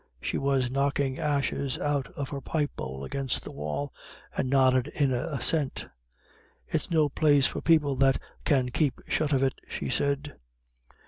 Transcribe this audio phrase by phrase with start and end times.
[0.19, 3.93] She was knocking ashes out of her pipe bowl against the wall,
[4.35, 5.85] and nodded in assent.
[6.67, 10.37] "It's no place for people that can keep shut of it," she said.